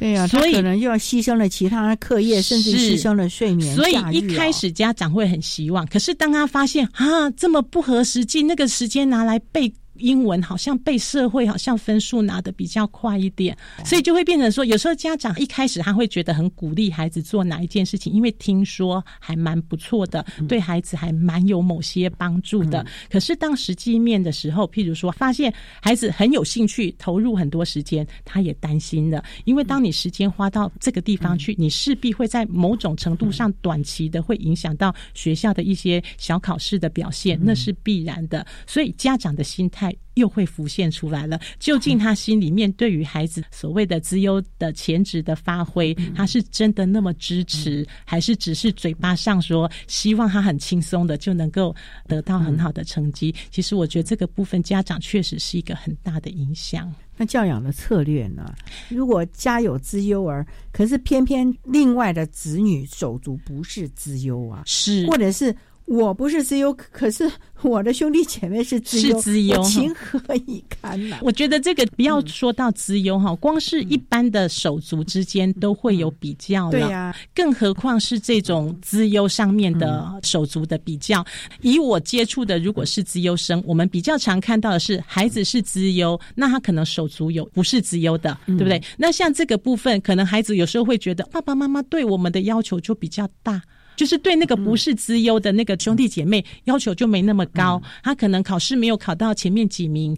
[0.00, 3.76] 对呀，他可能又要牺牲了其他课业，甚至牺牲了睡眠。
[3.76, 9.70] 所以一开始家长会很希望，可是当他发现啊，这么不合实际，那个时间拿来背。
[10.00, 22.84] 英文好像被社会好像分数拿的比较快一点，所以就会变成说，有时候家长一开始他会觉得很鼓励孩子做哪一件事情，因为听说还蛮不错的，对孩子还蛮有某些帮助的。
[23.10, 38.46] 可是当实际面的时候，譬如说发现孩子很有兴趣，投入很多时间，他也担心了，因为当你时间花到这个地方去，你势必会在某种程度上短期的会影响到学校的一些小考试的表现，那是必然的。
[38.66, 39.89] 所以家长的心态。
[40.14, 41.40] 又会浮现出来了。
[41.58, 51.74] 究竟他心里面对于孩子所谓的资优的潜质的发挥，他是真的那么支持，还是只是嘴巴上说希望他很轻松的就能够
[52.06, 53.34] 得到很好的成绩？
[53.50, 56.92] 其实我觉得这个部分家长确实是一个很大的影响。
[57.16, 58.54] 那教养的策略呢？
[58.88, 65.54] 如果家有资优儿，可是偏偏另外的子女手足不是资优啊，是或者是。
[65.90, 67.28] 我不是资优，可是
[67.62, 71.18] 我的兄弟姐妹是资优，是资优，情何以堪呢？
[71.20, 81.26] 我觉得这个不要说到资优哈，光是一般的手足之间都会有比较，对呀，更何况是这种资优上面的手足的比较。
[81.60, 88.80] 以我接触的，如果是资优生，我们比较常看到的是孩子是资优，那他可能手足有不是资优的，对不对？
[88.96, 93.60] 那像这个部分，可能孩子有时候会觉得爸爸妈妈对我们的要求就比较大。
[93.96, 100.16] 就是对那个不是资优的那个兄弟姐妹要求就没那么高，他可能考试没有考到前面几名，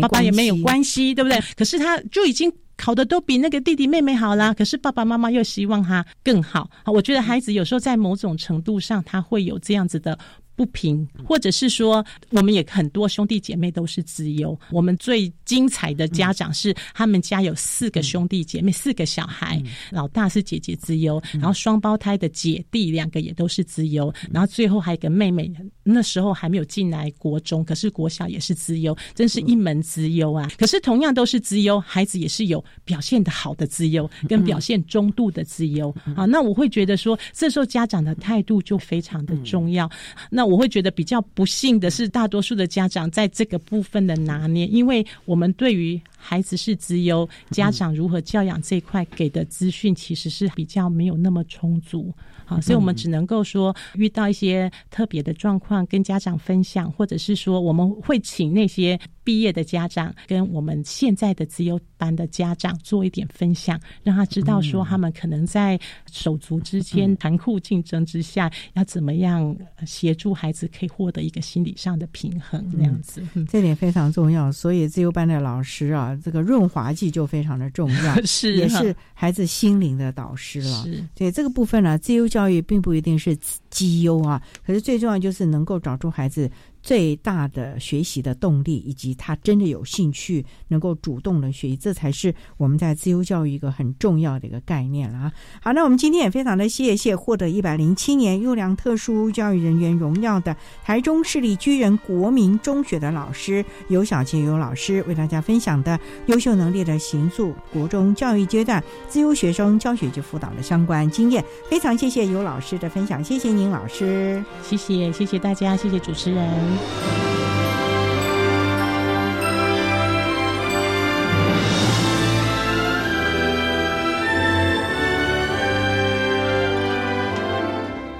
[0.00, 1.40] 爸爸也没有关系，对不对？
[1.56, 6.70] 可是他就已经考的都比那个弟弟妹妹好啦，可是爸爸妈妈又希望他更好。
[6.86, 10.18] 我觉得孩子有时候在某种程度上，他会有这样子的。
[10.60, 14.54] 不平，或者是说，我们也很多兄弟姐妹都是资优。
[14.70, 19.58] 我们最精彩的家长是，他们家有四个兄弟姐妹，四个小孩，
[19.90, 25.50] 老大是姐姐资优，然后双胞胎的姐弟两个也都是资优，然后最后还有个妹妹，
[25.92, 30.48] 那时候还没有进来国中，可是国小也是资优，真是一门资优啊！
[30.58, 36.24] 可是同样都是资优，孩子也是有表现的好的资优，跟表现中度的资优啊。
[36.24, 39.90] 那我会觉得说，这时候家长的态度就非常的重要。
[40.30, 52.12] 那我会觉得比较不幸的是，大多数的家长在这个部分的拿捏，因为我们对于孩子是资优，家长如何教养这一块给的资讯其实是比较没有那么充足。
[52.46, 65.78] 啊，所以我们只能够说，遇到一些特别的状况，跟家长分享，或者是说，我们会请那些毕业的家长跟我们现在的自由班的家长做一点分享，让他知道说，他们可能在
[66.10, 69.56] 手足之间残酷竞争之下，要怎么样
[69.86, 74.50] 协助孩子可以获得一个心理上的平衡，这样子，这点非常重要。
[74.50, 80.82] 所以自由班的老师啊，这个润滑剂就非常的重要， 是也是孩子心灵的导师了。
[80.82, 82.40] 是，对这个部分呢，自由教。
[82.40, 83.36] 教育并不一定是
[83.68, 86.50] 绩优啊，可是最重要就是能能够找出孩子
[86.82, 95.32] 最大的学习的动力，以及他真的有兴趣，能够主动的学习，这才是我们在自由教育一个很重要的一个概念了啊！
[95.62, 111.44] 好，那我们今天也非常的谢谢获得一百零七年优良特殊教育人员荣耀的台中市立居人国民中学的老师尤小杰尤老师，为大家分享的优秀能力的行塑国中教育阶段自由学生教学及辅导的相关经验。
[111.68, 116.69] 非常谢谢尤老师的分享，谢谢您老师，谢谢谢谢大家，谢谢主持人。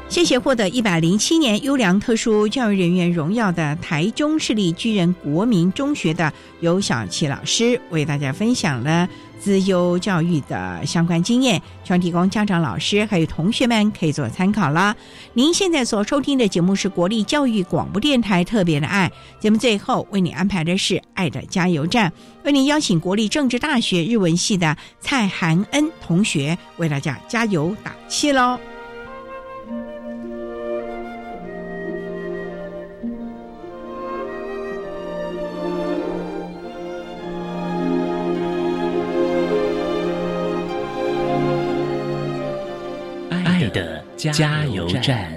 [0.08, 9.08] 谢谢获得一百零七年优良特殊教育人员荣耀的台中市立巨人国民中学的尤小琪老师，为大家分享了
[9.40, 14.94] 资优教育的相关经验，希望提供家长、老师还有同学们可以做参考啦。
[15.32, 19.10] 您现在所收听的节目是国立教育广播电台特别的爱
[19.40, 22.12] 节目，最后为你安排的是爱的加油站，
[22.44, 28.69] 为您邀请国立政治大学日文系的蔡涵恩同学为大家加油打气喽。
[44.28, 45.32] 加油站。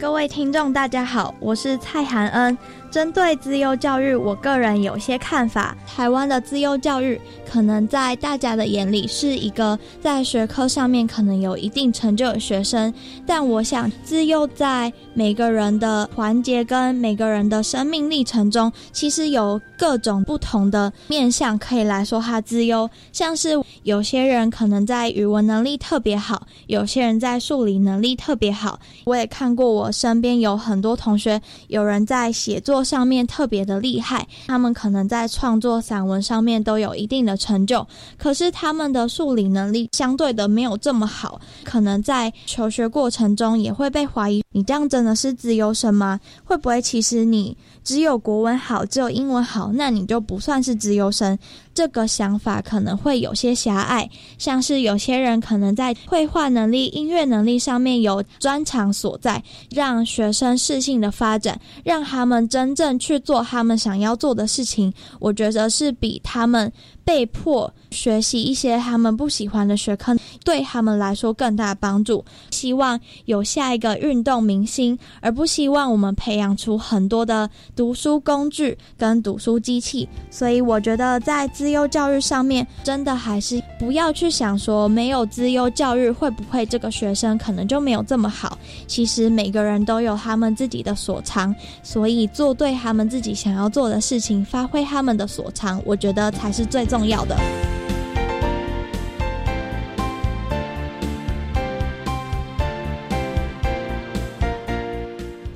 [0.00, 2.58] 各位听众，大家好，我是蔡涵恩。
[2.90, 5.76] 针对资优教育，我个人有些看法。
[5.86, 12.92] 台湾的资优教育，可能在大家的眼里是一个在学科上面可能有一定成就的学生，
[13.26, 22.88] 但我想，自优在每个人的环节跟每个人的生命历程中，其实有各种不同的面向可以来说他资优。
[23.12, 23.50] 像是
[23.82, 28.80] 有些人可能在语文能力特别好，有些人在数理能力特别好。
[29.04, 32.77] 我也看过，我身边有很多同学，有人在写作。
[32.82, 46.18] 上面特别的厉害，他们可能在创作散文上面都有一定的成就，可是他们的数理能力相对的没有这么好，可能在求学过程中也会被怀疑，你这样真的是自由生吗？
[46.44, 51.38] 会不会其实你只有国文好，只有英文好，那你就不算是自由生？
[51.78, 64.92] 这个想法可能会有些狭隘，像是有些人可能在绘画能力、音乐能力上面有专长所在，让学生适性的发展，让他们真正去做他们想要做的事情。
[65.20, 66.72] 我觉得是比他们
[67.04, 72.24] 被迫学习一些他们不喜欢的学科，对他们来说更大的帮助。
[72.50, 80.08] 希望有下一个运动明星，而不希望我们培养出很多的读书工具跟读书机器。
[80.28, 88.56] 所以我觉得在资优教育上面，真的还是不要去想说没有资优教育会不会这个学生可能就没有这么好。
[88.86, 97.36] 其实每个人都有他们自己的所长，所以做对他们自己想要做的事情，发挥他们的所长，我觉得才是最重要的。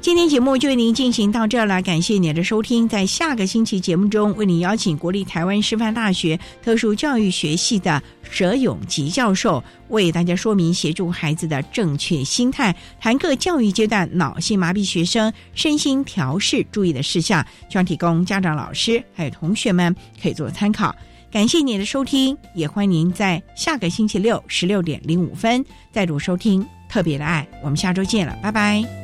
[0.03, 2.89] 今天节目就为您进行到这儿了，感谢您的收听。
[2.89, 20.93] 在下个星期节目中，为您邀请国立台湾师范大学特殊教育学系的佘永吉教授，为大家说明协助孩子的正确心态，谈各教育阶段脑性麻痹学生身心调试注意的事项，希望提供家长、老师还有同学们可以做参考。
[21.31, 29.02] 感谢您的收听，也欢迎您在下个星期六十六点零五分再度收听《特别的爱》，我们下周见了，拜拜。